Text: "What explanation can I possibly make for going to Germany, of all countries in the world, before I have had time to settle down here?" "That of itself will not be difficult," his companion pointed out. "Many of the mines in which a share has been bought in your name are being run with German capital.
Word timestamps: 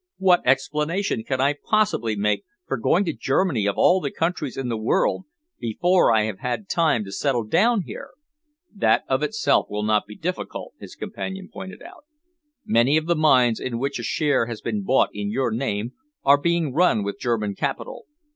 "What 0.17 0.41
explanation 0.45 1.23
can 1.23 1.39
I 1.39 1.53
possibly 1.63 2.15
make 2.15 2.43
for 2.65 2.77
going 2.77 3.05
to 3.05 3.13
Germany, 3.13 3.67
of 3.67 3.75
all 3.77 4.03
countries 4.17 4.57
in 4.57 4.67
the 4.67 4.75
world, 4.75 5.25
before 5.59 6.11
I 6.11 6.23
have 6.23 6.39
had 6.39 6.67
time 6.67 7.05
to 7.05 7.11
settle 7.11 7.43
down 7.43 7.83
here?" 7.83 8.09
"That 8.75 9.03
of 9.07 9.21
itself 9.21 9.67
will 9.69 9.83
not 9.83 10.07
be 10.07 10.15
difficult," 10.15 10.73
his 10.79 10.95
companion 10.95 11.49
pointed 11.53 11.83
out. 11.83 12.05
"Many 12.65 12.97
of 12.97 13.05
the 13.05 13.15
mines 13.15 13.59
in 13.59 13.77
which 13.77 13.99
a 13.99 14.03
share 14.03 14.47
has 14.47 14.59
been 14.59 14.81
bought 14.83 15.09
in 15.13 15.29
your 15.29 15.51
name 15.51 15.93
are 16.23 16.41
being 16.41 16.73
run 16.73 17.03
with 17.03 17.19
German 17.19 17.53
capital. 17.53 18.07